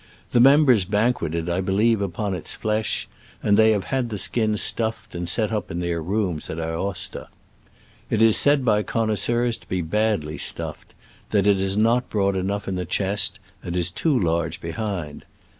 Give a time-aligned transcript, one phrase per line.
[0.31, 3.07] The mem bers banqueted, I believe, upon its flesh,
[3.43, 7.27] and they have had the skin stuffed and set up in their rooms at Aosta.
[8.09, 10.95] It is said by connoisseurs to be badly stuffed—
[11.31, 15.23] ^that it is not broad enough in the chest and is too large behind.